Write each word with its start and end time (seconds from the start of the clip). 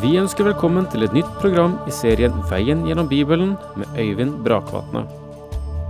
Vi 0.00 0.14
ønsker 0.16 0.46
velkommen 0.46 0.86
til 0.88 1.02
et 1.04 1.12
nytt 1.12 1.28
program 1.42 1.74
i 1.84 1.92
serien 1.92 2.32
Veien 2.48 2.86
gjennom 2.88 3.08
Bibelen 3.10 3.50
med 3.76 3.98
Øyvind 4.00 4.38
Brakvatne. 4.46 5.02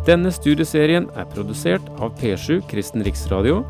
Denne 0.08 0.32
studieserien 0.34 1.06
er 1.14 1.28
produsert 1.30 1.86
av 2.02 2.16
P7 2.18 2.58
Kristen 2.72 3.04
Riksradio, 3.06 3.60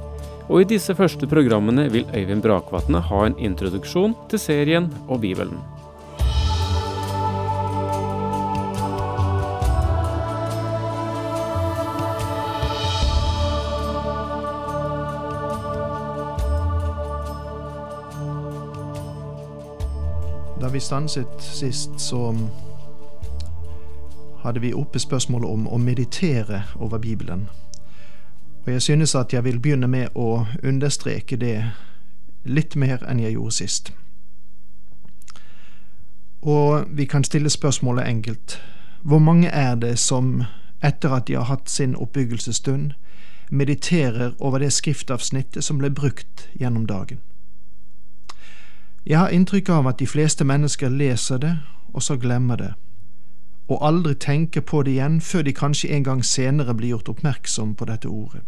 og 0.48 0.62
i 0.62 0.68
disse 0.70 0.96
første 0.96 1.28
programmene 1.28 1.90
vil 1.92 2.08
Øyvind 2.16 2.40
Brakvatne 2.46 3.02
ha 3.10 3.20
en 3.26 3.36
introduksjon 3.36 4.16
til 4.32 4.40
serien 4.40 4.88
og 5.10 5.20
Bibelen. 5.26 5.60
Da 20.60 20.68
vi 20.68 20.80
stanset 20.80 21.26
sist, 21.40 21.90
så 22.00 22.36
hadde 24.42 24.60
vi 24.60 24.72
oppe 24.72 24.98
spørsmålet 24.98 25.48
om 25.48 25.68
å 25.68 25.78
meditere 25.78 26.62
over 26.76 26.98
Bibelen. 26.98 27.48
Og 28.66 28.72
jeg 28.72 28.82
synes 28.82 29.14
at 29.14 29.32
jeg 29.32 29.44
vil 29.44 29.60
begynne 29.60 29.88
med 29.88 30.08
å 30.14 30.44
understreke 30.62 31.36
det 31.36 31.64
litt 32.44 32.76
mer 32.76 33.00
enn 33.08 33.22
jeg 33.24 33.32
gjorde 33.32 33.56
sist. 33.56 33.92
Og 36.42 36.84
vi 36.88 37.04
kan 37.04 37.24
stille 37.24 37.50
spørsmålet 37.50 38.04
enkelt. 38.08 38.60
Hvor 39.02 39.18
mange 39.18 39.48
er 39.48 39.74
det 39.74 39.98
som, 39.98 40.44
etter 40.82 41.16
at 41.16 41.28
de 41.28 41.34
har 41.40 41.48
hatt 41.48 41.70
sin 41.70 41.96
oppbyggelsesstund, 41.96 42.92
mediterer 43.50 44.32
over 44.38 44.58
det 44.58 44.72
skriftavsnittet 44.72 45.64
som 45.64 45.78
ble 45.78 45.90
brukt 45.90 46.48
gjennom 46.60 46.86
dagen? 46.86 47.20
Jeg 49.10 49.18
har 49.18 49.32
inntrykk 49.34 49.68
av 49.74 49.88
at 49.90 49.98
de 49.98 50.06
fleste 50.06 50.44
mennesker 50.46 50.88
leser 50.88 51.38
det, 51.42 51.56
og 51.90 52.02
så 52.02 52.14
glemmer 52.16 52.56
det, 52.56 52.68
og 53.66 53.80
aldri 53.82 54.14
tenker 54.14 54.62
på 54.62 54.84
det 54.86 54.92
igjen 54.92 55.16
før 55.20 55.42
de 55.42 55.54
kanskje 55.54 55.90
en 55.96 56.04
gang 56.06 56.22
senere 56.24 56.76
blir 56.78 56.92
gjort 56.94 57.10
oppmerksom 57.10 57.72
på 57.74 57.88
dette 57.90 58.06
ordet. 58.06 58.44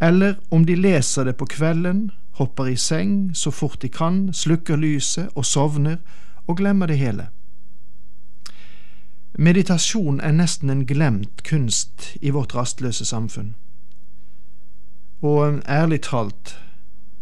Eller 0.00 0.38
om 0.54 0.62
de 0.66 0.76
leser 0.78 1.26
det 1.26 1.34
på 1.36 1.50
kvelden, 1.50 2.12
hopper 2.38 2.70
i 2.70 2.76
seng 2.76 3.34
så 3.34 3.50
fort 3.50 3.82
de 3.82 3.88
kan, 3.88 4.30
slukker 4.32 4.78
lyset 4.78 5.34
og 5.34 5.44
sovner 5.44 5.98
og 6.46 6.56
glemmer 6.62 6.86
det 6.86 7.02
hele. 7.02 7.26
Meditasjon 9.34 10.20
er 10.20 10.32
nesten 10.32 10.70
en 10.70 10.86
glemt 10.86 11.42
kunst 11.42 12.12
i 12.22 12.30
vårt 12.30 12.54
rastløse 12.54 13.04
samfunn. 13.04 13.54
Og 15.22 15.58
ærlig 15.68 16.00
talt, 16.06 16.54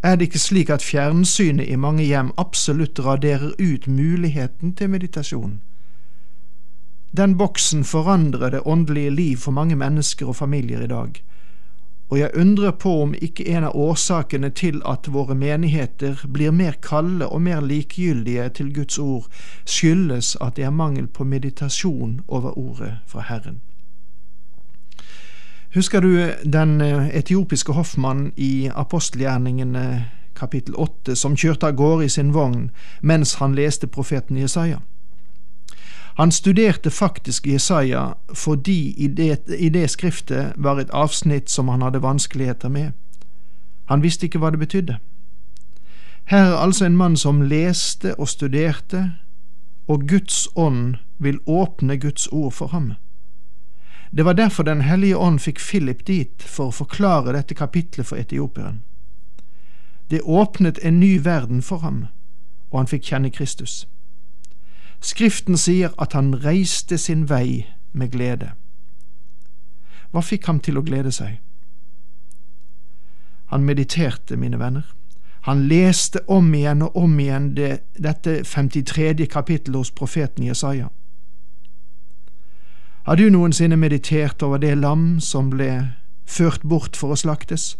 er 0.02 0.16
det 0.16 0.28
ikke 0.28 0.38
slik 0.38 0.70
at 0.70 0.82
fjernsynet 0.82 1.68
i 1.68 1.76
mange 1.76 2.04
hjem 2.04 2.30
absolutt 2.38 3.00
raderer 3.02 3.54
ut 3.58 3.86
muligheten 3.86 4.74
til 4.74 4.90
meditasjon? 4.90 5.60
Den 7.16 7.38
boksen 7.38 7.84
forandrer 7.84 8.50
det 8.50 8.60
åndelige 8.64 9.10
liv 9.10 9.36
for 9.36 9.50
mange 9.50 9.76
mennesker 9.76 10.28
og 10.28 10.36
familier 10.36 10.82
i 10.84 10.86
dag, 10.86 11.22
og 12.08 12.18
jeg 12.18 12.30
undrer 12.34 12.70
på 12.70 13.02
om 13.02 13.14
ikke 13.14 13.44
en 13.52 13.64
av 13.68 13.76
årsakene 13.76 14.48
til 14.50 14.80
at 14.88 15.10
våre 15.12 15.34
menigheter 15.34 16.22
blir 16.32 16.54
mer 16.56 16.78
kalde 16.82 17.28
og 17.28 17.42
mer 17.42 17.60
likegyldige 17.60 18.48
til 18.48 18.74
Guds 18.74 18.98
ord, 18.98 19.26
skyldes 19.64 20.36
at 20.40 20.56
det 20.56 20.64
er 20.64 20.70
mangel 20.70 21.06
på 21.06 21.24
meditasjon 21.24 22.20
over 22.28 22.58
ordet 22.58 22.94
fra 23.06 23.26
Herren. 23.28 23.60
Husker 25.74 26.00
du 26.00 26.34
den 26.44 26.80
etiopiske 26.80 27.72
hoffmannen 27.72 28.32
i 28.36 28.70
apostelgjerningene 28.74 30.04
kapittel 30.36 30.74
åtte 30.74 31.16
som 31.16 31.36
kjørte 31.36 31.66
av 31.66 31.76
gårde 31.76 32.06
i 32.06 32.12
sin 32.12 32.32
vogn 32.34 32.70
mens 33.02 33.34
han 33.42 33.54
leste 33.54 33.86
profeten 33.86 34.38
Jesaja? 34.38 34.80
Han 36.18 36.32
studerte 36.32 36.90
faktisk 36.90 37.46
Jesaja 37.46 38.14
fordi 38.34 38.94
i 38.96 39.06
det, 39.06 39.38
i 39.58 39.68
det 39.68 39.90
skriftet 39.90 40.52
var 40.56 40.80
et 40.80 40.90
avsnitt 40.90 41.50
som 41.50 41.68
han 41.68 41.82
hadde 41.82 42.02
vanskeligheter 42.02 42.68
med. 42.68 42.92
Han 43.88 44.02
visste 44.02 44.26
ikke 44.26 44.38
hva 44.38 44.50
det 44.50 44.58
betydde. 44.58 44.96
Her 46.28 46.44
er 46.44 46.56
altså 46.56 46.84
en 46.84 46.96
mann 46.96 47.16
som 47.16 47.42
leste 47.42 48.14
og 48.14 48.28
studerte, 48.28 49.12
og 49.88 50.08
Guds 50.08 50.48
ånd 50.56 50.94
vil 51.18 51.38
åpne 51.46 51.96
Guds 51.96 52.26
ord 52.32 52.52
for 52.52 52.66
ham. 52.66 52.92
Det 54.10 54.24
var 54.24 54.32
derfor 54.32 54.62
Den 54.62 54.80
hellige 54.80 55.16
ånd 55.16 55.40
fikk 55.40 55.60
Philip 55.60 56.06
dit 56.06 56.42
for 56.42 56.68
å 56.68 56.72
forklare 56.72 57.32
dette 57.32 57.54
kapitlet 57.54 58.06
for 58.06 58.16
etiopieren. 58.16 58.82
Det 60.10 60.20
åpnet 60.20 60.78
en 60.82 61.00
ny 61.00 61.18
verden 61.24 61.62
for 61.62 61.78
ham, 61.78 62.06
og 62.70 62.78
han 62.78 62.86
fikk 62.86 63.04
kjenne 63.04 63.30
Kristus. 63.30 63.88
Skriften 65.00 65.56
sier 65.56 65.92
at 65.98 66.12
han 66.12 66.34
reiste 66.44 66.98
sin 66.98 67.28
vei 67.28 67.66
med 67.92 68.10
glede. 68.10 68.52
Hva 70.10 70.22
fikk 70.24 70.46
ham 70.46 70.60
til 70.60 70.78
å 70.78 70.82
glede 70.82 71.12
seg? 71.12 71.38
Han 73.52 73.64
mediterte, 73.64 74.36
mine 74.36 74.58
venner. 74.58 74.84
Han 75.40 75.68
leste 75.68 76.20
om 76.26 76.54
igjen 76.54 76.82
og 76.82 76.96
om 76.96 77.20
igjen 77.20 77.54
det, 77.56 77.78
dette 77.96 78.42
53. 78.44 79.26
kapittelet 79.26 79.78
hos 79.78 79.90
profeten 79.90 80.44
Jesaja. 80.44 80.88
Har 83.08 83.16
du 83.16 83.30
noensinne 83.30 83.76
meditert 83.80 84.42
over 84.44 84.58
det 84.60 84.74
lam 84.76 85.14
som 85.24 85.46
ble 85.48 85.94
ført 86.28 86.60
bort 86.60 86.96
for 87.00 87.14
å 87.14 87.16
slaktes? 87.16 87.78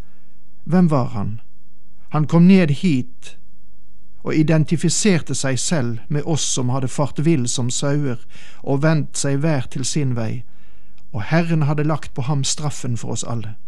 Hvem 0.65 0.87
var 0.89 1.11
han? 1.13 1.35
Han 2.17 2.25
kom 2.25 2.47
ned 2.49 2.71
hit 2.81 3.35
og 4.23 4.33
identifiserte 4.33 5.37
seg 5.37 5.59
selv 5.61 5.99
med 6.09 6.25
oss 6.25 6.47
som 6.55 6.73
hadde 6.73 6.89
fart 6.89 7.21
vill 7.27 7.45
som 7.45 7.69
sauer 7.69 8.23
og 8.63 8.81
vendt 8.87 9.21
seg 9.21 9.43
hver 9.45 9.69
til 9.69 9.85
sin 9.85 10.15
vei, 10.17 10.47
og 11.13 11.29
Herren 11.29 11.69
hadde 11.69 11.85
lagt 11.85 12.15
på 12.17 12.25
ham 12.25 12.41
straffen 12.41 12.97
for 12.97 13.13
oss 13.13 13.27
alle. 13.29 13.59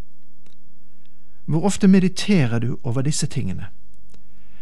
Hvor 1.45 1.69
ofte 1.69 1.93
mediterer 1.93 2.65
du 2.65 2.79
over 2.83 3.05
disse 3.05 3.29
tingene? 3.29 3.69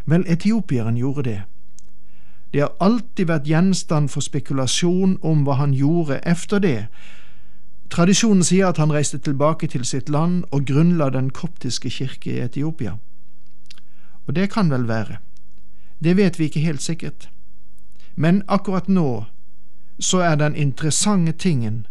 Vel, 0.03 0.27
etiopieren 0.27 0.99
gjorde 0.99 1.29
det. 1.31 1.41
Det 2.53 2.61
har 2.61 2.73
alltid 2.81 3.29
vært 3.29 3.49
gjenstand 3.49 4.09
for 4.09 4.25
spekulasjon 4.25 5.19
om 5.23 5.45
hva 5.45 5.59
han 5.61 5.75
gjorde 5.77 6.21
efter 6.25 6.63
det. 6.65 6.87
Tradisjonen 7.93 8.45
sier 8.45 8.69
at 8.69 8.81
han 8.81 8.93
reiste 8.93 9.19
tilbake 9.19 9.69
til 9.69 9.85
sitt 9.85 10.09
land 10.09 10.45
og 10.51 10.65
grunnla 10.69 11.11
den 11.11 11.31
koptiske 11.31 11.91
kirke 11.91 12.33
i 12.33 12.41
Etiopia. 12.45 12.97
Og 14.27 14.37
det 14.37 14.51
kan 14.53 14.71
vel 14.71 14.89
være. 14.89 15.19
Det 16.05 16.17
vet 16.17 16.39
vi 16.39 16.45
ikke 16.45 16.61
helt 16.61 16.83
sikkert. 16.83 17.29
Men 18.17 18.43
akkurat 18.49 18.89
nå 18.89 19.25
så 19.99 20.19
er 20.19 20.35
den 20.35 20.57
interessante 20.57 21.33
tingen 21.33 21.87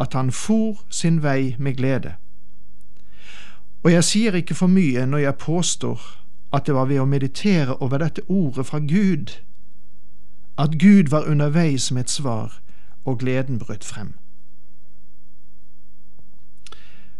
at 0.00 0.12
han 0.12 0.30
for 0.32 0.80
sin 0.90 1.22
vei 1.22 1.56
med 1.58 1.76
glede. 1.76 2.14
Og 3.82 3.92
jeg 3.92 4.04
sier 4.04 4.34
ikke 4.34 4.54
for 4.54 4.66
mye 4.66 5.06
når 5.06 5.18
jeg 5.18 5.34
påstår 5.34 6.00
at 6.52 6.66
det 6.66 6.74
var 6.74 6.88
ved 6.90 7.00
å 7.00 7.08
meditere 7.08 7.76
over 7.80 7.98
dette 7.98 8.22
ordet 8.28 8.66
fra 8.66 8.78
Gud 8.78 9.38
at 10.60 10.78
Gud 10.78 11.10
var 11.10 11.24
underveis 11.24 11.92
med 11.92 12.04
et 12.04 12.10
svar, 12.10 12.60
og 13.04 13.18
gleden 13.18 13.58
brøt 13.58 13.84
frem. 13.84 14.12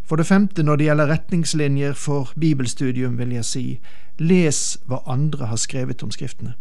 For 0.04 0.16
det 0.16 0.26
femte, 0.26 0.62
når 0.62 0.76
det 0.76 0.84
gjelder 0.84 1.06
retningslinjer 1.06 1.92
for 1.92 2.32
bibelstudium, 2.40 3.18
vil 3.18 3.32
jeg 3.32 3.44
si, 3.44 3.80
les 4.18 4.78
hva 4.86 4.98
andre 5.06 5.46
har 5.46 5.56
skrevet 5.56 6.02
om 6.02 6.10
Skriftene. 6.10 6.54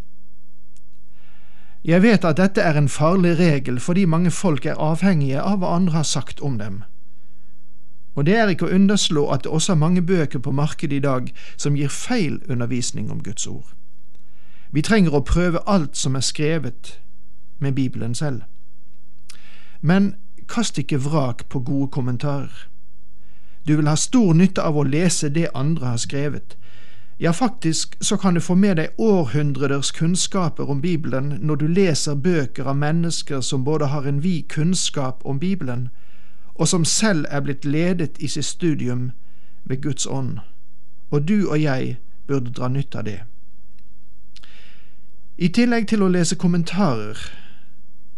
Jeg 1.83 2.01
vet 2.03 2.25
at 2.25 2.37
dette 2.37 2.61
er 2.61 2.77
en 2.77 2.89
farlig 2.89 3.39
regel 3.39 3.79
fordi 3.79 4.05
mange 4.05 4.31
folk 4.31 4.65
er 4.65 4.77
avhengige 4.77 5.41
av 5.41 5.59
hva 5.59 5.73
andre 5.75 5.97
har 5.97 6.07
sagt 6.07 6.39
om 6.45 6.57
dem. 6.59 6.83
Og 8.15 8.25
det 8.25 8.35
er 8.35 8.51
ikke 8.51 8.67
å 8.67 8.75
underslå 8.75 9.25
at 9.33 9.43
det 9.43 9.51
også 9.51 9.73
er 9.73 9.81
mange 9.81 10.01
bøker 10.01 10.39
på 10.39 10.51
markedet 10.51 10.99
i 10.99 11.03
dag 11.07 11.33
som 11.57 11.75
gir 11.75 11.89
feil 11.89 12.41
undervisning 12.49 13.11
om 13.11 13.23
Guds 13.23 13.47
ord. 13.47 13.78
Vi 14.71 14.81
trenger 14.81 15.15
å 15.15 15.25
prøve 15.25 15.61
alt 15.65 15.97
som 15.97 16.15
er 16.15 16.25
skrevet 16.25 16.99
med 17.59 17.73
Bibelen 17.73 18.15
selv. 18.15 18.41
Men 19.81 20.15
kast 20.47 20.77
ikke 20.77 20.99
vrak 21.01 21.47
på 21.49 21.59
gode 21.59 21.91
kommentarer. 21.91 22.67
Du 23.67 23.75
vil 23.75 23.87
ha 23.87 23.95
stor 23.95 24.33
nytte 24.33 24.61
av 24.61 24.77
å 24.77 24.83
lese 24.83 25.29
det 25.29 25.49
andre 25.53 25.85
har 25.85 25.97
skrevet. 25.97 26.55
Ja, 27.19 27.31
faktisk 27.31 27.97
så 28.01 28.17
kan 28.17 28.33
du 28.33 28.41
få 28.41 28.55
med 28.55 28.77
deg 28.77 28.95
århundreders 28.97 29.91
kunnskaper 29.91 30.69
om 30.69 30.81
Bibelen 30.81 31.33
når 31.41 31.55
du 31.55 31.67
leser 31.67 32.15
bøker 32.15 32.69
av 32.69 32.77
mennesker 32.77 33.41
som 33.41 33.63
både 33.63 33.89
har 33.91 34.07
en 34.07 34.23
vid 34.23 34.47
kunnskap 34.47 35.25
om 35.25 35.39
Bibelen, 35.39 35.89
og 36.55 36.67
som 36.67 36.85
selv 36.85 37.25
er 37.29 37.41
blitt 37.41 37.65
ledet 37.65 38.17
i 38.19 38.27
sitt 38.27 38.45
studium 38.45 39.11
ved 39.65 39.81
Guds 39.81 40.05
ånd. 40.05 40.39
Og 41.11 41.27
du 41.27 41.49
og 41.49 41.61
jeg 41.61 41.97
burde 42.27 42.51
dra 42.51 42.67
nytte 42.67 42.97
av 42.97 43.03
det. 43.03 43.19
I 45.39 45.47
tillegg 45.55 45.85
til 45.87 46.01
å 46.03 46.09
lese 46.11 46.35
kommentarer, 46.35 47.19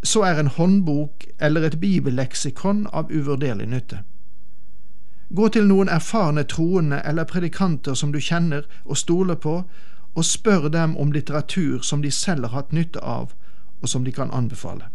så 0.01 0.23
er 0.25 0.39
en 0.41 0.47
håndbok 0.49 1.27
eller 1.37 1.67
et 1.67 1.75
bibelleksikon 1.77 2.87
av 2.89 3.11
uvurderlig 3.13 3.67
nytte. 3.69 3.99
Gå 5.29 5.49
til 5.53 5.67
noen 5.69 5.91
erfarne 5.93 6.43
troende 6.49 6.97
eller 7.05 7.29
predikanter 7.29 7.93
som 7.93 8.09
du 8.11 8.17
kjenner 8.17 8.65
og 8.85 8.97
stoler 8.97 9.37
på, 9.37 9.53
og 10.15 10.25
spør 10.25 10.65
dem 10.73 10.97
om 10.97 11.13
litteratur 11.13 11.85
som 11.85 12.01
de 12.01 12.09
selv 12.11 12.49
har 12.49 12.55
hatt 12.55 12.73
nytte 12.73 12.99
av, 12.99 13.35
og 13.81 13.93
som 13.93 14.03
de 14.03 14.11
kan 14.11 14.33
anbefale. 14.33 14.89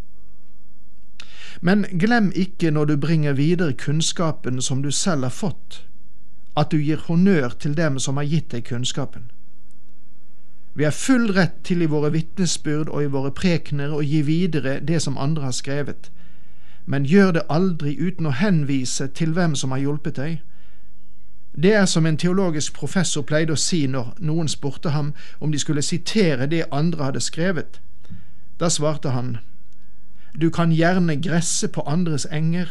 Men 1.63 1.87
glem 1.95 2.33
ikke 2.35 2.75
når 2.75 2.91
du 2.91 2.97
bringer 3.07 3.39
videre 3.39 3.73
kunnskapen 3.73 4.59
som 4.63 4.83
du 4.83 4.91
selv 4.91 5.31
har 5.31 5.39
fått, 5.39 5.85
at 6.57 6.75
du 6.75 6.83
gir 6.83 7.07
honnør 7.07 7.55
til 7.55 7.79
dem 7.79 8.03
som 8.03 8.19
har 8.19 8.27
gitt 8.27 8.51
deg 8.51 8.67
kunnskapen. 8.67 9.31
Vi 10.77 10.85
har 10.85 10.91
full 10.91 11.33
rett 11.33 11.63
til 11.65 11.83
i 11.83 11.87
våre 11.89 12.11
vitnesbyrd 12.13 12.91
og 12.93 13.03
i 13.03 13.09
våre 13.09 13.31
prekener 13.33 13.95
å 13.97 14.03
gi 14.05 14.21
videre 14.23 14.75
det 14.85 14.99
som 15.03 15.17
andre 15.17 15.47
har 15.49 15.55
skrevet, 15.57 16.11
men 16.85 17.07
gjør 17.09 17.33
det 17.33 17.47
aldri 17.49 17.95
uten 17.97 18.29
å 18.29 18.35
henvise 18.37 19.07
til 19.09 19.33
hvem 19.33 19.55
som 19.57 19.73
har 19.73 19.81
hjulpet 19.81 20.21
deg. 20.21 20.43
Det 21.57 21.73
er 21.73 21.87
som 21.89 22.07
en 22.07 22.21
teologisk 22.21 22.77
professor 22.77 23.25
pleide 23.25 23.57
å 23.57 23.57
si 23.57 23.87
når 23.89 24.13
noen 24.21 24.53
spurte 24.53 24.93
ham 24.93 25.15
om 25.41 25.53
de 25.53 25.59
skulle 25.59 25.83
sitere 25.83 26.47
det 26.47 26.67
andre 26.71 27.09
hadde 27.09 27.25
skrevet. 27.25 27.81
Da 28.61 28.69
svarte 28.69 29.17
han, 29.17 29.39
Du 30.37 30.51
kan 30.51 30.73
gjerne 30.73 31.17
gresse 31.17 31.69
på 31.69 31.81
andres 31.89 32.27
enger, 32.27 32.69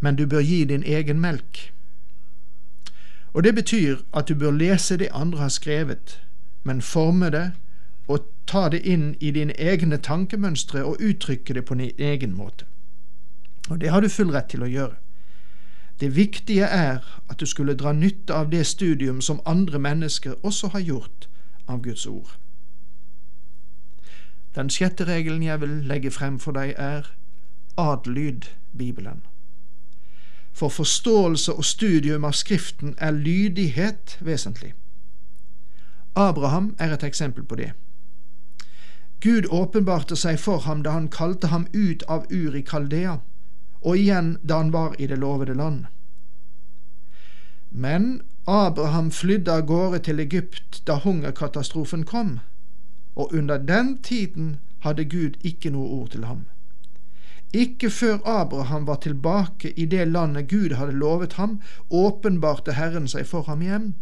men 0.00 0.14
du 0.16 0.26
bør 0.26 0.40
gi 0.40 0.64
din 0.64 0.84
egen 0.86 1.20
melk. 1.20 1.72
Og 3.32 3.42
det 3.42 3.54
betyr 3.54 3.96
at 4.12 4.28
du 4.28 4.34
bør 4.34 4.50
lese 4.50 4.96
det 4.96 5.08
andre 5.10 5.38
har 5.38 5.48
skrevet, 5.48 6.20
men 6.64 6.82
forme 6.82 7.30
det 7.30 7.52
og 8.08 8.26
ta 8.46 8.68
det 8.68 8.82
inn 8.84 9.14
i 9.20 9.30
dine 9.30 9.54
egne 9.60 9.96
tankemønstre 9.96 10.84
og 10.84 11.00
uttrykke 11.00 11.54
det 11.54 11.64
på 11.64 11.74
din 11.74 11.90
egen 11.98 12.34
måte. 12.36 12.64
Og 13.70 13.80
det 13.80 13.90
har 13.90 14.00
du 14.00 14.08
full 14.08 14.32
rett 14.32 14.50
til 14.52 14.64
å 14.64 14.68
gjøre. 14.68 14.96
Det 16.00 16.16
viktige 16.16 16.66
er 16.66 17.04
at 17.30 17.40
du 17.40 17.46
skulle 17.46 17.76
dra 17.78 17.92
nytte 17.92 18.34
av 18.34 18.50
det 18.50 18.66
studium 18.66 19.20
som 19.20 19.40
andre 19.46 19.78
mennesker 19.78 20.34
også 20.42 20.68
har 20.74 20.80
gjort 20.80 21.28
av 21.68 21.82
Guds 21.82 22.06
ord. 22.06 22.34
Den 24.54 24.70
sjette 24.70 25.04
regelen 25.04 25.42
jeg 25.42 25.60
vil 25.60 25.70
legge 25.88 26.10
frem 26.10 26.38
for 26.38 26.52
deg, 26.52 26.74
er 26.78 27.08
adlyd 27.76 28.50
Bibelen. 28.78 29.22
For 30.54 30.68
forståelse 30.68 31.52
og 31.52 31.64
studium 31.64 32.24
av 32.24 32.32
Skriften 32.38 32.94
er 32.98 33.10
lydighet 33.10 34.18
vesentlig. 34.20 34.74
Abraham 36.14 36.74
er 36.78 36.92
et 36.94 37.02
eksempel 37.02 37.44
på 37.44 37.54
det. 37.54 37.72
Gud 39.20 39.46
åpenbarte 39.50 40.16
seg 40.16 40.38
for 40.38 40.58
ham 40.66 40.82
da 40.82 40.92
han 40.94 41.08
kalte 41.08 41.48
ham 41.48 41.66
ut 41.72 42.02
av 42.08 42.26
Ur 42.30 42.54
i 42.54 42.62
Kaldea, 42.62 43.18
og 43.80 43.98
igjen 43.98 44.36
da 44.42 44.58
han 44.62 44.72
var 44.72 44.94
i 44.98 45.06
det 45.06 45.18
lovede 45.18 45.54
land. 45.54 45.86
Men 47.70 48.22
Abraham 48.46 49.10
flydde 49.10 49.52
av 49.52 49.66
gårde 49.66 49.98
til 50.06 50.20
Egypt 50.20 50.82
da 50.86 50.98
hungerkatastrofen 51.00 52.04
kom, 52.04 52.38
og 53.16 53.32
under 53.34 53.58
den 53.58 53.98
tiden 54.02 54.58
hadde 54.84 55.04
Gud 55.04 55.40
ikke 55.40 55.72
noe 55.72 55.88
ord 55.88 56.10
til 56.12 56.24
ham. 56.28 56.44
Ikke 57.54 57.90
før 57.90 58.18
Abraham 58.26 58.86
var 58.86 59.00
tilbake 59.02 59.72
i 59.78 59.86
det 59.86 60.08
landet 60.08 60.50
Gud 60.50 60.74
hadde 60.74 60.92
lovet 60.92 61.32
ham, 61.32 61.60
åpenbarte 61.90 62.74
Herren 62.74 63.08
seg 63.08 63.26
for 63.26 63.42
ham 63.48 63.62
igjen. 63.62 63.94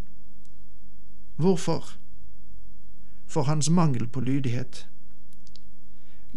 Hvorfor? 1.43 1.85
For 3.27 3.43
hans 3.43 3.71
mangel 3.71 4.07
på 4.09 4.21
lydighet. 4.21 4.87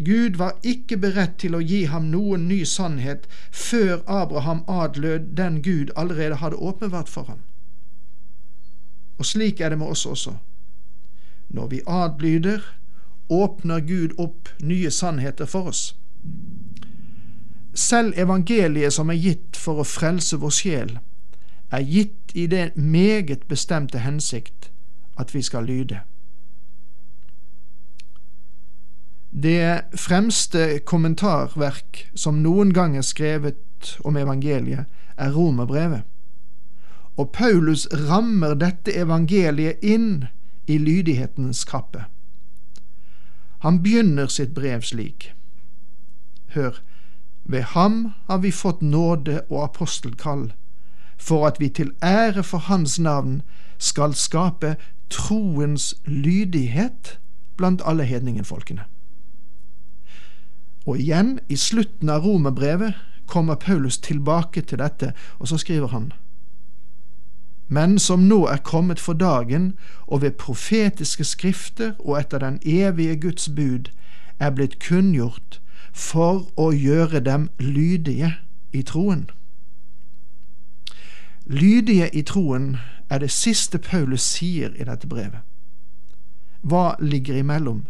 Gud 0.05 0.37
var 0.37 0.57
ikke 0.63 0.97
beredt 0.97 1.37
til 1.39 1.55
å 1.55 1.61
gi 1.61 1.83
ham 1.91 2.07
noen 2.11 2.47
ny 2.49 2.63
sannhet 2.65 3.27
før 3.51 4.01
Abraham 4.11 4.63
adlød 4.67 5.29
den 5.37 5.61
Gud 5.61 5.93
allerede 5.95 6.41
hadde 6.41 6.57
åpenbart 6.57 7.09
for 7.09 7.29
ham. 7.29 7.45
Og 9.17 9.25
slik 9.25 9.61
er 9.61 9.69
det 9.69 9.79
med 9.79 9.93
oss 9.93 10.05
også. 10.05 10.35
Når 11.49 11.67
vi 11.67 11.81
adlyder, 11.87 12.65
åpner 13.29 13.79
Gud 13.79 14.17
opp 14.17 14.49
nye 14.59 14.91
sannheter 14.91 15.45
for 15.45 15.71
oss. 15.71 15.95
Selv 17.73 18.17
evangeliet 18.17 18.93
som 18.93 19.09
er 19.09 19.21
gitt 19.21 19.57
for 19.57 19.79
å 19.79 19.87
frelse 19.87 20.41
vår 20.41 20.61
sjel, 20.61 20.97
er 21.71 21.81
gitt 21.85 22.33
i 22.33 22.49
det 22.49 22.71
meget 22.75 23.45
bestemte 23.47 24.01
hensikt 24.01 24.71
at 25.19 25.33
vi 25.33 25.41
skal 25.41 25.65
lyde. 25.65 25.99
Det 29.43 29.81
fremste 29.95 30.79
kommentarverk 30.85 32.05
som 32.15 32.39
noen 32.43 32.71
gang 32.73 32.95
er 32.97 33.03
skrevet 33.03 33.97
om 34.03 34.17
evangeliet, 34.17 34.85
er 35.17 35.31
Romerbrevet. 35.31 36.03
Og 37.17 37.31
Paulus 37.31 37.87
rammer 37.91 38.55
dette 38.55 38.95
evangeliet 38.95 39.83
inn 39.83 40.25
i 40.67 40.77
lydighetens 40.77 41.63
kappe. 41.67 42.05
Han 43.59 43.81
begynner 43.83 44.27
sitt 44.27 44.53
brev 44.55 44.81
slik. 44.81 45.33
Hør, 46.55 46.79
ved 47.43 47.61
ham 47.61 48.13
har 48.27 48.37
vi 48.37 48.51
fått 48.51 48.81
nåde 48.81 49.41
og 49.49 49.63
apostelkall, 49.63 50.53
for 51.17 51.47
at 51.47 51.59
vi 51.59 51.69
til 51.69 51.91
ære 52.03 52.43
for 52.43 52.57
Hans 52.57 52.99
navn 52.99 53.41
skal 53.77 54.13
skape 54.13 54.75
troens 55.09 55.95
lydighet 56.05 57.19
blant 57.57 57.81
alle 57.85 58.03
hedningenfolkene. 58.03 58.83
Og 60.85 60.99
igjen, 60.99 61.39
i 61.49 61.55
slutten 61.55 62.09
av 62.09 62.25
romerbrevet, 62.25 62.93
kommer 63.25 63.55
Paulus 63.55 63.97
tilbake 63.97 64.61
til 64.61 64.79
dette, 64.79 65.13
og 65.39 65.47
så 65.47 65.57
skriver 65.57 65.87
han 65.87 66.11
men 67.67 67.99
som 67.99 68.27
nå 68.29 68.45
er 68.45 68.61
kommet 68.61 68.99
for 69.01 69.13
dagen 69.17 69.73
og 70.07 70.21
ved 70.21 70.37
profetiske 70.37 71.23
skrifter 71.23 71.93
og 71.99 72.19
etter 72.19 72.39
den 72.43 72.59
evige 72.65 73.15
Guds 73.21 73.49
bud 73.49 73.89
er 74.39 74.51
blitt 74.53 74.77
kunngjort 74.83 75.59
for 75.93 76.45
å 76.59 76.71
gjøre 76.75 77.23
dem 77.23 77.49
lydige 77.59 78.35
i 78.73 78.83
troen. 78.83 79.29
Lydige 81.45 82.09
i 82.13 82.21
troen 82.21 82.77
er 83.09 83.19
det 83.19 83.31
siste 83.31 83.77
Paulus 83.77 84.21
sier 84.21 84.73
i 84.73 84.83
dette 84.83 85.07
brevet. 85.07 85.43
Hva 86.61 86.95
ligger 86.99 87.37
imellom? 87.37 87.85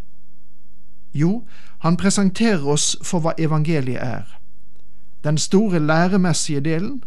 Jo, 1.14 1.46
han 1.80 1.98
presenterer 1.98 2.68
oss 2.68 2.98
for 3.04 3.24
hva 3.24 3.32
evangeliet 3.40 4.04
er, 4.04 4.26
den 5.24 5.38
store 5.38 5.80
læremessige 5.80 6.60
delen, 6.60 7.04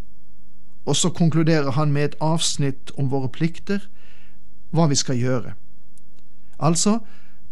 og 0.86 0.96
så 0.96 1.10
konkluderer 1.10 1.70
han 1.70 1.92
med 1.92 2.04
et 2.04 2.16
avsnitt 2.20 2.90
om 2.96 3.10
våre 3.12 3.28
plikter, 3.28 3.84
hva 4.70 4.88
vi 4.88 4.96
skal 4.96 5.20
gjøre. 5.20 5.52
Altså, 6.58 6.98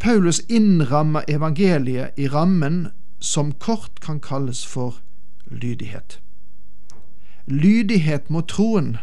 Paulus 0.00 0.40
innrammer 0.48 1.28
evangeliet 1.28 2.16
i 2.16 2.28
rammen 2.28 2.88
som 3.20 3.52
kort 3.52 4.00
kan 4.00 4.20
kalles 4.20 4.66
for 4.66 5.00
lydighet. 5.46 6.20
Lydighet 7.46 8.30
mot 8.30 8.48
troen. 8.48 8.96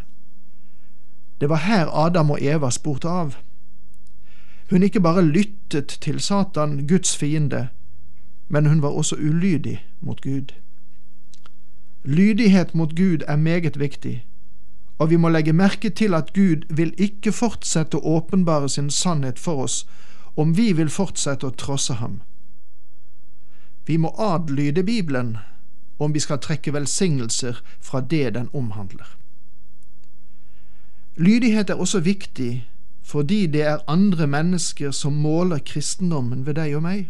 Det 1.42 1.50
var 1.50 1.56
her 1.56 1.88
Adam 2.06 2.32
og 2.32 2.42
Eva 2.42 2.70
spurte 2.70 3.10
av. 3.10 3.36
Hun 4.70 4.84
ikke 4.84 5.00
bare 5.00 5.22
lyttet 5.22 5.98
til 6.02 6.20
Satan, 6.20 6.88
Guds 6.88 7.18
fiende, 7.18 7.68
men 8.48 8.66
hun 8.66 8.82
var 8.82 8.90
også 8.90 9.16
ulydig 9.16 9.86
mot 10.02 10.22
Gud. 10.22 10.54
Lydighet 12.04 12.76
mot 12.76 12.96
Gud 12.96 13.24
er 13.28 13.36
meget 13.36 13.80
viktig, 13.80 14.26
og 14.98 15.10
vi 15.10 15.16
må 15.16 15.30
legge 15.30 15.54
merke 15.54 15.90
til 15.90 16.14
at 16.14 16.34
Gud 16.34 16.68
vil 16.70 16.94
ikke 16.98 17.32
fortsette 17.32 17.98
å 17.98 18.18
åpenbare 18.18 18.70
sin 18.70 18.90
sannhet 18.90 19.40
for 19.40 19.64
oss 19.64 19.86
om 20.36 20.58
vi 20.58 20.74
vil 20.74 20.90
fortsette 20.90 21.48
å 21.48 21.56
trosse 21.56 21.94
ham. 21.94 22.22
Vi 23.88 23.98
må 23.98 24.12
adlyde 24.20 24.84
Bibelen 24.84 25.38
om 26.00 26.14
vi 26.14 26.20
skal 26.20 26.40
trekke 26.42 26.74
velsignelser 26.74 27.62
fra 27.82 28.02
det 28.02 28.34
den 28.34 28.50
omhandler. 28.54 29.18
Lydighet 31.18 31.70
er 31.70 31.76
også 31.76 32.00
viktig 32.00 32.70
fordi 33.04 33.48
det 33.48 33.62
er 33.62 33.84
andre 33.88 34.28
mennesker 34.28 34.92
som 34.92 35.14
måler 35.14 35.60
kristendommen 35.60 36.46
ved 36.46 36.56
deg 36.56 36.76
og 36.76 36.84
meg. 36.86 37.10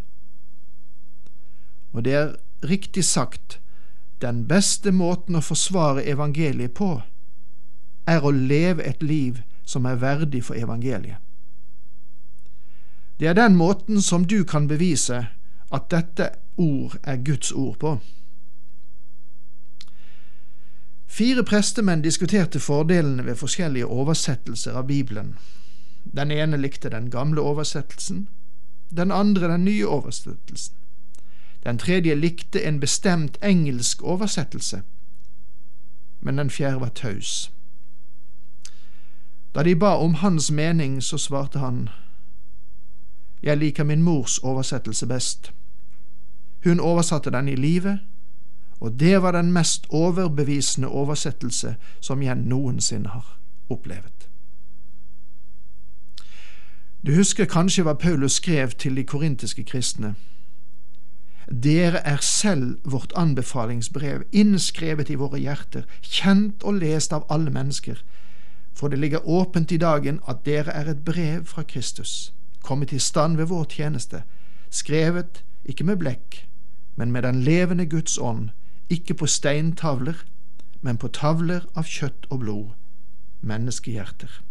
Og 1.93 2.05
det 2.05 2.13
er 2.13 2.35
riktig 2.65 3.05
sagt, 3.05 3.59
den 4.21 4.47
beste 4.47 4.91
måten 4.91 5.35
å 5.35 5.43
forsvare 5.43 6.05
evangeliet 6.09 6.73
på, 6.73 7.01
er 8.07 8.25
å 8.25 8.31
leve 8.31 8.83
et 8.83 9.03
liv 9.03 9.43
som 9.63 9.85
er 9.85 10.01
verdig 10.01 10.43
for 10.43 10.57
evangeliet. 10.59 11.21
Det 13.19 13.29
er 13.29 13.37
den 13.37 13.55
måten 13.55 14.01
som 14.01 14.25
du 14.25 14.43
kan 14.43 14.67
bevise 14.67 15.27
at 15.71 15.91
dette 15.91 16.29
ord 16.57 16.97
er 17.03 17.21
Guds 17.23 17.51
ord 17.51 17.77
på. 17.79 17.97
Fire 21.13 21.43
prestemenn 21.43 22.01
diskuterte 22.01 22.59
fordelene 22.59 23.25
ved 23.25 23.35
forskjellige 23.35 23.85
oversettelser 23.85 24.73
av 24.73 24.87
Bibelen. 24.87 25.35
Den 26.03 26.31
ene 26.31 26.57
likte 26.57 26.89
den 26.89 27.11
gamle 27.11 27.41
oversettelsen, 27.41 28.29
den 28.89 29.11
andre 29.11 29.47
den 29.51 29.65
nye 29.65 29.85
oversettelsen. 29.87 30.73
Den 31.63 31.77
tredje 31.77 32.15
likte 32.15 32.63
en 32.63 32.79
bestemt 32.79 33.37
engelsk 33.43 34.01
oversettelse, 34.01 34.81
men 36.21 36.37
den 36.37 36.49
fjerde 36.49 36.81
var 36.81 36.89
taus. 36.89 37.51
Da 39.55 39.63
de 39.63 39.75
ba 39.75 39.93
om 40.01 40.13
hans 40.13 40.51
mening, 40.51 41.03
så 41.03 41.17
svarte 41.17 41.59
han, 41.59 41.89
Jeg 43.43 43.57
liker 43.57 43.83
min 43.83 44.01
mors 44.01 44.37
oversettelse 44.37 45.07
best. 45.07 45.53
Hun 46.63 46.79
oversatte 46.79 47.31
den 47.31 47.47
i 47.47 47.55
livet, 47.55 47.99
og 48.83 48.99
det 48.99 49.21
var 49.21 49.31
den 49.31 49.51
mest 49.51 49.85
overbevisende 49.89 50.87
oversettelse 50.87 51.75
som 52.03 52.21
jeg 52.21 52.35
noensinne 52.35 53.09
har 53.09 53.37
opplevet. 53.69 54.27
Du 57.05 57.13
husker 57.15 57.47
kanskje 57.47 57.85
hva 57.87 57.93
Paulus 57.95 58.41
skrev 58.41 58.75
til 58.79 58.95
de 58.99 59.05
korintiske 59.07 59.63
kristne. 59.63 60.15
Dere 61.47 62.01
er 62.03 62.19
selv 62.21 62.77
vårt 62.83 63.13
anbefalingsbrev, 63.15 64.23
innskrevet 64.31 65.09
i 65.09 65.15
våre 65.19 65.39
hjerter, 65.39 65.87
kjent 66.01 66.63
og 66.63 66.81
lest 66.83 67.15
av 67.15 67.23
alle 67.31 67.51
mennesker, 67.51 68.03
for 68.75 68.91
det 68.91 68.99
ligger 68.99 69.27
åpent 69.27 69.71
i 69.71 69.79
dagen 69.79 70.19
at 70.27 70.43
dere 70.45 70.75
er 70.75 70.91
et 70.91 71.05
brev 71.05 71.45
fra 71.45 71.63
Kristus, 71.63 72.33
kommet 72.63 72.91
i 72.91 72.99
stand 72.99 73.37
ved 73.39 73.47
vår 73.47 73.63
tjeneste, 73.63 74.23
skrevet 74.69 75.43
ikke 75.63 75.87
med 75.87 76.03
blekk, 76.03 76.43
men 76.95 77.11
med 77.11 77.23
den 77.23 77.43
levende 77.43 77.85
Guds 77.85 78.17
ånd, 78.17 78.49
ikke 78.93 79.17
på 79.19 79.27
steintavler, 79.27 80.23
men 80.81 80.97
på 80.97 81.07
tavler 81.07 81.65
av 81.75 81.87
kjøtt 81.89 82.27
og 82.29 82.39
blod, 82.43 82.71
menneskehjerter. 83.41 84.41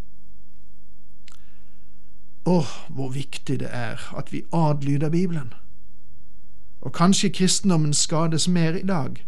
Åh, 2.45 2.71
hvor 2.89 3.11
viktig 3.15 3.61
det 3.61 3.69
er 3.71 4.01
at 4.19 4.33
vi 4.33 4.43
adlyder 4.53 5.11
Bibelen. 5.11 5.53
Og 6.81 6.93
kanskje 6.93 7.31
kristendommen 7.31 7.95
skades 7.95 8.49
mer 8.49 8.75
i 8.75 8.87
dag 8.87 9.23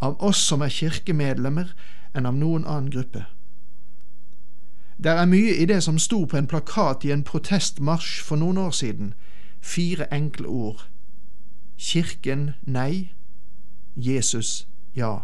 av 0.00 0.16
oss 0.22 0.36
som 0.36 0.60
er 0.60 0.68
kirkemedlemmer, 0.68 1.72
enn 2.14 2.26
av 2.26 2.36
noen 2.36 2.66
annen 2.66 2.90
gruppe. 2.92 3.24
Det 4.98 5.10
er 5.14 5.30
mye 5.30 5.54
i 5.54 5.66
det 5.66 5.82
som 5.82 5.98
sto 5.98 6.24
på 6.24 6.36
en 6.36 6.46
plakat 6.50 7.04
i 7.06 7.12
en 7.14 7.24
protestmarsj 7.24 8.22
for 8.24 8.36
noen 8.36 8.58
år 8.58 8.74
siden, 8.74 9.14
fire 9.60 10.08
enkle 10.14 10.46
ord. 10.48 10.88
Kirken 11.78 12.52
nei, 12.66 13.12
Jesus 13.98 14.68
ja. 14.96 15.18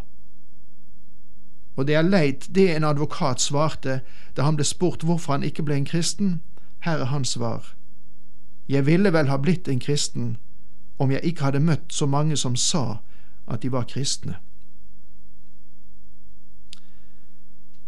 Og 1.76 1.86
det 1.86 1.94
er 1.94 2.02
leit 2.02 2.46
det 2.54 2.76
en 2.76 2.84
advokat 2.84 3.40
svarte 3.40 4.00
da 4.36 4.42
han 4.42 4.56
ble 4.56 4.64
spurt 4.64 5.02
hvorfor 5.02 5.32
han 5.32 5.46
ikke 5.46 5.62
ble 5.62 5.76
en 5.76 5.88
kristen. 5.88 6.40
Her 6.84 6.98
er 7.02 7.10
hans 7.10 7.34
svar. 7.34 7.74
Jeg 8.68 8.86
ville 8.86 9.12
vel 9.12 9.28
ha 9.28 9.36
blitt 9.36 9.68
en 9.68 9.80
kristen 9.80 10.36
om 10.98 11.10
jeg 11.10 11.24
ikke 11.24 11.44
hadde 11.44 11.60
møtt 11.60 11.92
så 11.92 12.06
mange 12.06 12.36
som 12.36 12.56
sa 12.56 13.00
at 13.50 13.62
de 13.62 13.72
var 13.72 13.88
kristne. 13.90 14.36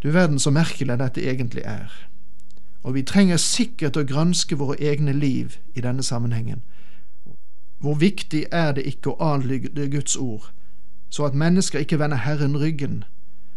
Du 0.03 0.11
verden 0.11 0.39
så 0.39 0.51
merkelig 0.51 0.99
dette 0.99 1.23
egentlig 1.23 1.63
er, 1.65 1.91
og 2.83 2.95
vi 2.95 3.03
trenger 3.03 3.37
sikkert 3.37 3.97
å 3.97 4.05
granske 4.07 4.59
våre 4.59 4.77
egne 4.79 5.13
liv 5.13 5.57
i 5.75 5.81
denne 5.81 6.03
sammenhengen. 6.03 6.63
Hvor 7.79 7.95
viktig 7.95 8.45
er 8.53 8.73
det 8.73 8.85
ikke 8.87 9.15
å 9.15 9.33
adlyde 9.35 9.89
Guds 9.91 10.17
ord, 10.17 10.53
så 11.09 11.25
at 11.25 11.35
mennesker 11.35 11.79
ikke 11.79 11.99
vender 11.99 12.17
Herren 12.17 12.57
ryggen 12.61 13.05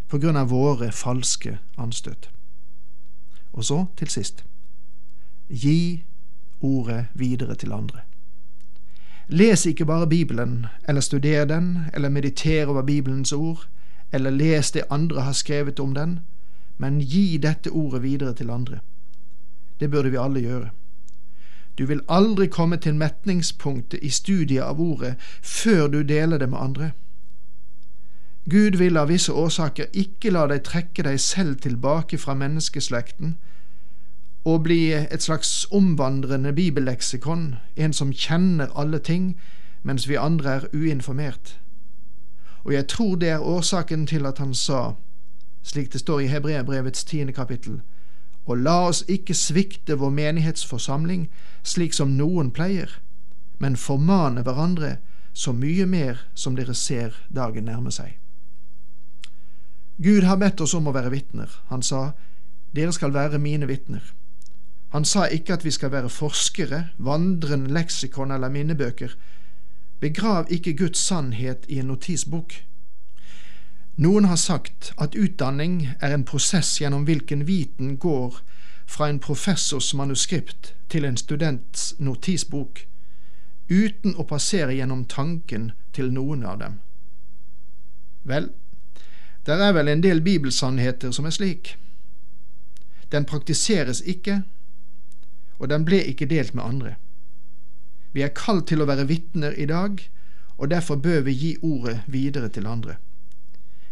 på 0.08 0.18
grunn 0.18 0.38
av 0.38 0.50
våre 0.50 0.92
falske 0.92 1.58
anstøt. 1.78 2.30
Og 3.54 3.64
så, 3.66 3.86
til 3.98 4.10
sist, 4.10 4.44
gi 5.50 6.04
ordet 6.62 7.06
videre 7.14 7.56
til 7.56 7.72
andre. 7.72 8.02
Les 9.30 9.66
ikke 9.66 9.86
bare 9.86 10.08
Bibelen, 10.10 10.66
eller 10.88 11.02
studer 11.02 11.46
den, 11.46 11.78
eller 11.94 12.10
meditere 12.10 12.68
over 12.68 12.82
Bibelens 12.82 13.32
ord, 13.32 13.68
eller 14.12 14.30
les 14.30 14.72
det 14.72 14.84
andre 14.90 15.22
har 15.22 15.34
skrevet 15.34 15.80
om 15.80 15.94
den, 15.94 16.20
men 16.78 17.00
gi 17.00 17.38
dette 17.38 17.70
ordet 17.70 18.04
videre 18.04 18.34
til 18.34 18.50
andre. 18.50 18.80
Det 19.80 19.92
burde 19.92 20.10
vi 20.10 20.18
alle 20.18 20.40
gjøre. 20.40 20.70
Du 21.78 21.86
vil 21.86 22.02
aldri 22.10 22.48
komme 22.48 22.78
til 22.78 22.96
metningspunktet 22.96 24.00
i 24.02 24.10
studiet 24.10 24.64
av 24.64 24.82
ordet 24.82 25.14
før 25.42 25.88
du 25.88 26.02
deler 26.04 26.38
det 26.38 26.50
med 26.50 26.60
andre. 26.60 26.92
Gud 28.50 28.78
vil 28.78 28.98
av 28.98 29.10
visse 29.12 29.34
årsaker 29.34 29.92
ikke 29.94 30.32
la 30.32 30.46
deg 30.48 30.64
trekke 30.66 31.04
deg 31.04 31.20
selv 31.20 31.60
tilbake 31.62 32.18
fra 32.18 32.34
menneskeslekten 32.34 33.36
og 34.48 34.64
bli 34.64 34.94
et 34.96 35.22
slags 35.22 35.68
omvandrende 35.76 36.54
bibelleksikon, 36.56 37.56
en 37.76 37.94
som 37.94 38.14
kjenner 38.14 38.72
alle 38.76 39.00
ting, 39.00 39.36
mens 39.84 40.08
vi 40.10 40.16
andre 40.16 40.50
er 40.50 40.68
uinformert. 40.74 41.60
Og 42.64 42.74
jeg 42.74 42.88
tror 42.88 43.16
det 43.16 43.30
er 43.30 43.40
årsaken 43.44 44.08
til 44.08 44.26
at 44.26 44.38
han 44.38 44.54
sa, 44.54 44.94
slik 45.64 45.94
det 45.94 46.00
står 46.00 46.20
i 46.20 46.32
Hebreabrevets 46.32 47.04
tiende 47.04 47.34
kapittel, 47.34 47.82
og 48.46 48.58
la 48.58 48.88
oss 48.88 49.04
ikke 49.08 49.34
svikte 49.34 50.00
vår 50.00 50.10
menighetsforsamling 50.10 51.28
slik 51.64 51.94
som 51.94 52.16
noen 52.18 52.52
pleier, 52.52 52.90
men 53.60 53.76
formane 53.76 54.42
hverandre 54.42 54.96
så 55.34 55.52
mye 55.52 55.86
mer 55.86 56.24
som 56.34 56.56
dere 56.56 56.74
ser 56.74 57.14
dagen 57.30 57.68
nærme 57.68 57.92
seg. 57.92 58.16
Gud 60.02 60.24
har 60.24 60.38
bedt 60.40 60.62
oss 60.62 60.74
om 60.74 60.88
å 60.88 60.96
være 60.96 61.12
vitner. 61.12 61.52
Han 61.68 61.84
sa, 61.84 62.14
Dere 62.72 62.94
skal 62.96 63.12
være 63.12 63.40
mine 63.42 63.68
vitner. 63.68 64.14
Han 64.94 65.06
sa 65.06 65.26
ikke 65.28 65.58
at 65.58 65.66
vi 65.66 65.72
skal 65.72 65.92
være 65.92 66.10
forskere, 66.10 66.84
vandrende 66.98 67.74
leksikon 67.74 68.32
eller 68.32 68.50
minnebøker. 68.50 69.16
Begrav 70.00 70.48
ikke 70.50 70.74
Guds 70.74 71.00
sannhet 71.04 71.66
i 71.68 71.82
en 71.82 71.92
notisbok. 71.92 72.56
Noen 74.00 74.30
har 74.32 74.40
sagt 74.40 74.94
at 74.98 75.16
utdanning 75.20 75.90
er 76.00 76.14
en 76.16 76.24
prosess 76.24 76.78
gjennom 76.80 77.04
hvilken 77.04 77.44
viten 77.48 77.98
går 77.98 78.40
fra 78.88 79.10
en 79.10 79.20
professors 79.20 79.92
manuskript 79.94 80.74
til 80.90 81.06
en 81.06 81.18
students 81.18 81.92
notisbok, 82.00 82.86
uten 83.70 84.16
å 84.16 84.24
passere 84.24 84.74
gjennom 84.74 85.04
tanken 85.06 85.74
til 85.94 86.14
noen 86.16 86.48
av 86.48 86.62
dem. 86.64 86.80
Vel, 88.24 88.50
der 89.46 89.54
er 89.54 89.72
vel 89.72 89.88
en 89.88 90.04
del 90.04 90.22
bibelsannheter 90.22 91.12
som 91.12 91.26
er 91.26 91.30
slik. 91.30 91.78
Den 93.12 93.26
praktiseres 93.26 94.02
ikke, 94.06 94.42
og 95.60 95.70
den 95.70 95.86
ble 95.86 96.04
ikke 96.04 96.26
delt 96.26 96.56
med 96.56 96.64
andre. 96.64 96.96
Vi 98.14 98.22
er 98.22 98.34
kalt 98.36 98.68
til 98.68 98.82
å 98.82 98.88
være 98.90 99.08
vitner 99.08 99.54
i 99.58 99.66
dag, 99.66 100.00
og 100.58 100.70
derfor 100.70 100.96
bør 100.96 101.22
vi 101.22 101.32
gi 101.32 101.56
ordet 101.62 102.02
videre 102.08 102.50
til 102.50 102.68
andre. 102.68 102.96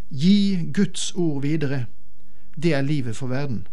Gi 0.09 0.71
Guds 0.73 1.11
ord 1.15 1.41
videre. 1.41 1.85
Det 2.55 2.73
er 2.73 2.81
livet 2.81 3.15
for 3.15 3.27
verden. 3.27 3.67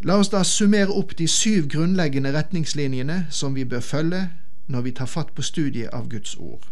La 0.00 0.14
oss 0.18 0.30
da 0.30 0.44
summere 0.46 0.94
opp 0.94 1.16
de 1.18 1.26
syv 1.28 1.68
grunnleggende 1.68 2.32
retningslinjene 2.32 3.26
som 3.30 3.54
vi 3.54 3.64
bør 3.64 3.80
følge 3.80 4.28
når 4.66 4.82
vi 4.82 4.92
tar 4.92 5.10
fatt 5.10 5.34
på 5.34 5.42
studiet 5.42 5.90
av 5.92 6.08
Guds 6.08 6.36
ord. 6.36 6.68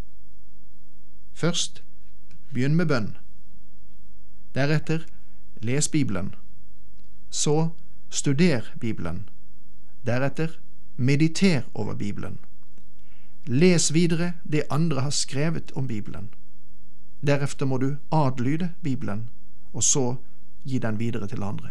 Først 1.34 1.82
begynn 2.52 2.76
med 2.76 2.86
bønn. 2.86 3.16
Deretter 4.56 5.06
les 5.60 5.88
Bibelen. 5.88 6.34
Så 7.30 7.68
studer 8.08 8.60
Bibelen. 8.80 9.28
Deretter 10.06 10.48
mediter 10.96 11.62
over 11.74 11.94
Bibelen. 11.94 12.38
Les 13.46 13.94
videre 13.94 14.32
det 14.44 14.62
andre 14.70 15.00
har 15.00 15.10
skrevet 15.10 15.72
om 15.72 15.86
Bibelen. 15.86 16.30
Deretter 17.26 17.66
må 17.66 17.76
du 17.78 17.96
adlyde 18.10 18.72
Bibelen, 18.82 19.28
og 19.72 19.82
så 19.82 20.16
gi 20.64 20.78
den 20.78 20.98
videre 20.98 21.28
til 21.28 21.42
andre. 21.42 21.70